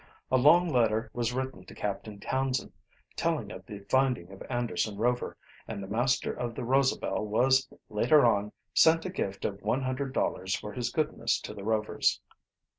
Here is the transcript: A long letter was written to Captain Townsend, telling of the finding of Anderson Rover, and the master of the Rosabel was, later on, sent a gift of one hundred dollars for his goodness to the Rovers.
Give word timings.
A 0.31 0.35
long 0.35 0.67
letter 0.67 1.11
was 1.13 1.31
written 1.31 1.63
to 1.65 1.75
Captain 1.75 2.19
Townsend, 2.19 2.71
telling 3.15 3.51
of 3.51 3.63
the 3.67 3.81
finding 3.87 4.31
of 4.31 4.41
Anderson 4.49 4.97
Rover, 4.97 5.37
and 5.67 5.83
the 5.83 5.87
master 5.87 6.33
of 6.33 6.55
the 6.55 6.63
Rosabel 6.63 7.27
was, 7.27 7.67
later 7.87 8.25
on, 8.25 8.51
sent 8.73 9.05
a 9.05 9.11
gift 9.11 9.45
of 9.45 9.61
one 9.61 9.83
hundred 9.83 10.11
dollars 10.11 10.55
for 10.55 10.73
his 10.73 10.89
goodness 10.89 11.39
to 11.41 11.53
the 11.53 11.63
Rovers. 11.63 12.19